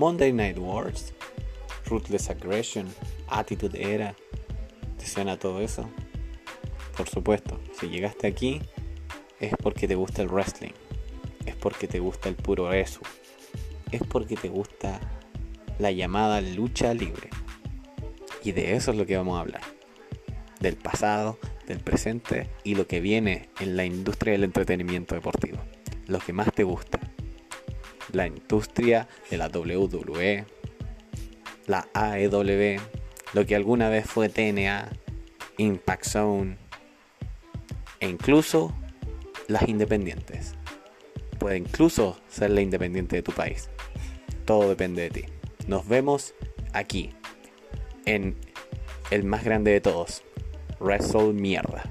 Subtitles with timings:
[0.00, 1.12] Monday Night Wars,
[1.84, 2.88] Ruthless Aggression,
[3.28, 4.14] Attitude Era.
[4.96, 5.90] ¿Te suena todo eso?
[6.96, 8.62] Por supuesto, si llegaste aquí
[9.40, 10.72] es porque te gusta el wrestling,
[11.44, 13.00] es porque te gusta el puro eso,
[13.92, 15.00] es porque te gusta
[15.78, 17.28] la llamada lucha libre.
[18.42, 19.62] Y de eso es lo que vamos a hablar.
[20.60, 25.58] Del pasado, del presente y lo que viene en la industria del entretenimiento deportivo.
[26.06, 27.00] Lo que más te gusta.
[28.12, 30.44] La industria de la WWE,
[31.66, 32.80] la AEW,
[33.32, 34.88] lo que alguna vez fue TNA,
[35.58, 36.56] Impact Zone
[38.00, 38.74] e incluso
[39.46, 40.54] las independientes.
[41.38, 43.70] Puede incluso ser la independiente de tu país.
[44.44, 45.24] Todo depende de ti.
[45.66, 46.34] Nos vemos
[46.72, 47.10] aquí,
[48.06, 48.36] en
[49.10, 50.22] el más grande de todos,
[50.80, 51.84] Wrestle Mierda.